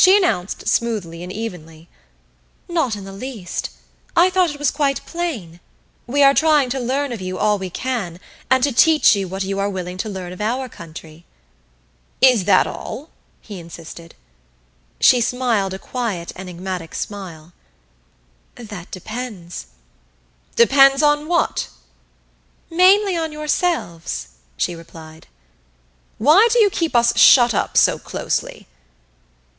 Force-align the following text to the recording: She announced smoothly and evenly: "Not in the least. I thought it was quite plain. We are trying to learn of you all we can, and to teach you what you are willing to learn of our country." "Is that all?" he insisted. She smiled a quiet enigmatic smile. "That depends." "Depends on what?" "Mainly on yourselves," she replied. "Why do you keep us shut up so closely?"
She 0.00 0.16
announced 0.16 0.68
smoothly 0.68 1.24
and 1.24 1.32
evenly: 1.32 1.88
"Not 2.68 2.94
in 2.94 3.02
the 3.02 3.10
least. 3.12 3.70
I 4.14 4.30
thought 4.30 4.50
it 4.50 4.58
was 4.60 4.70
quite 4.70 5.04
plain. 5.06 5.58
We 6.06 6.22
are 6.22 6.34
trying 6.34 6.70
to 6.70 6.78
learn 6.78 7.10
of 7.10 7.20
you 7.20 7.36
all 7.36 7.58
we 7.58 7.68
can, 7.68 8.20
and 8.48 8.62
to 8.62 8.70
teach 8.70 9.16
you 9.16 9.26
what 9.26 9.42
you 9.42 9.58
are 9.58 9.68
willing 9.68 9.96
to 9.96 10.08
learn 10.08 10.32
of 10.32 10.40
our 10.40 10.68
country." 10.68 11.24
"Is 12.20 12.44
that 12.44 12.64
all?" 12.64 13.10
he 13.40 13.58
insisted. 13.58 14.14
She 15.00 15.20
smiled 15.20 15.74
a 15.74 15.80
quiet 15.80 16.30
enigmatic 16.36 16.94
smile. 16.94 17.52
"That 18.54 18.92
depends." 18.92 19.66
"Depends 20.54 21.02
on 21.02 21.26
what?" 21.26 21.70
"Mainly 22.70 23.16
on 23.16 23.32
yourselves," 23.32 24.28
she 24.56 24.76
replied. 24.76 25.26
"Why 26.18 26.46
do 26.52 26.60
you 26.60 26.70
keep 26.70 26.94
us 26.94 27.16
shut 27.18 27.52
up 27.52 27.76
so 27.76 27.98
closely?" 27.98 28.68